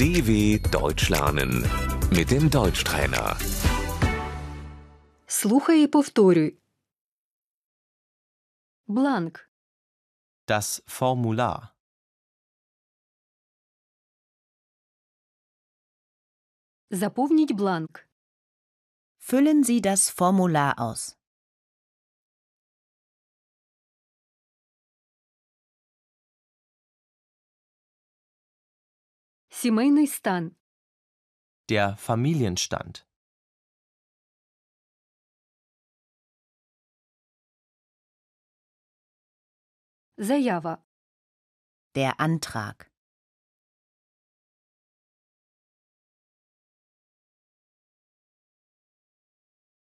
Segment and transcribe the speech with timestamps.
[0.00, 1.52] DW Deutsch lernen
[2.10, 3.36] mit dem Deutschtrainer.
[5.26, 6.58] Слухай і повторюй.
[8.86, 9.50] Бланк.
[10.46, 11.68] Das Formular.
[16.90, 18.08] Заповніть бланк.
[19.28, 21.16] Füllen Sie das Formular aus.
[29.50, 30.56] Сімейний стан.
[31.68, 33.04] Der Familienstand.
[40.18, 40.78] Заява.
[41.94, 42.86] Der Antrag.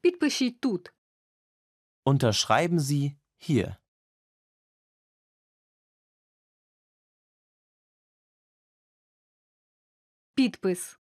[0.00, 0.92] Підпишіть тут.
[2.04, 3.76] Unterschreiben Sie hier.
[10.34, 10.98] Підпис.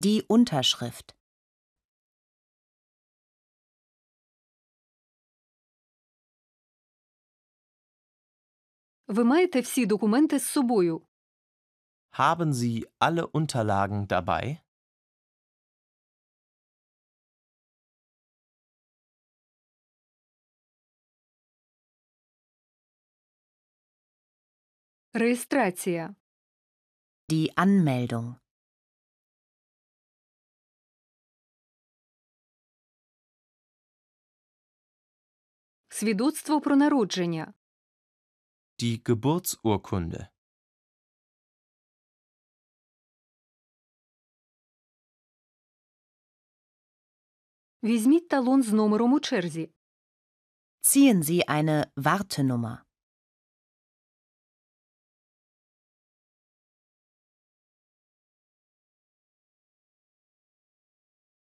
[0.00, 1.14] Die Unterschrift.
[9.08, 11.02] Ви маєте всі документи з собою.
[12.10, 14.58] Haben Sie alle Unterlagen dabei?
[25.12, 26.14] Реєстрація.
[27.30, 28.34] Die Anmeldung.
[35.88, 37.54] Свідоцтво про народження.
[38.78, 40.28] Die Geburtsurkunde.
[47.82, 49.70] Візьміть талон з номером у черзі.
[50.82, 52.78] Ziehen Sie eine Wartenummer.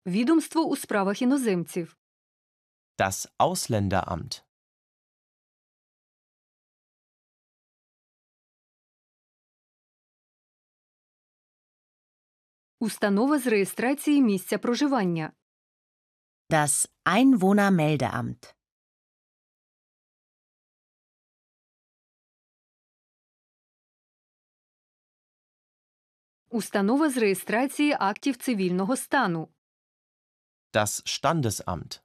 [0.06, 1.96] Відомство у справах іноземців.
[2.98, 4.42] Das Ausländeramt.
[12.78, 15.32] Установа з реєстрації місця проживання.
[16.50, 18.54] Das Einwohnermeldeamt.
[26.48, 29.48] Установа з реєстрації актів цивільного стану.
[30.71, 32.03] Das Standesamt.